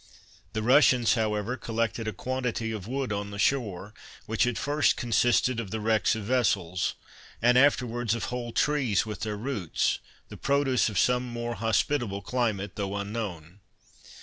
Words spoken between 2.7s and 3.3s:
of wood on